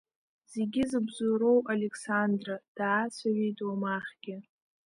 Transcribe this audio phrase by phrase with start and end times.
[0.53, 4.35] Зегьы зыбзоуроу Алеқсандра, даацәажәеит Уамахьгьы.